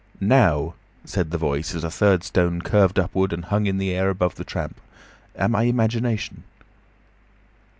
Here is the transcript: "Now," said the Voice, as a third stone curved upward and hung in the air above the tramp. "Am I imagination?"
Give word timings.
"Now," 0.19 0.73
said 1.05 1.29
the 1.29 1.37
Voice, 1.37 1.75
as 1.75 1.83
a 1.83 1.91
third 1.91 2.23
stone 2.23 2.63
curved 2.63 2.97
upward 2.97 3.31
and 3.31 3.45
hung 3.45 3.67
in 3.67 3.77
the 3.77 3.91
air 3.93 4.09
above 4.09 4.33
the 4.33 4.43
tramp. 4.43 4.81
"Am 5.35 5.53
I 5.55 5.65
imagination?" 5.65 6.41